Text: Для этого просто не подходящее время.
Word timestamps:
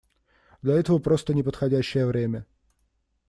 Для 0.63 0.77
этого 0.79 0.97
просто 0.97 1.35
не 1.35 1.43
подходящее 1.43 2.07
время. 2.07 2.47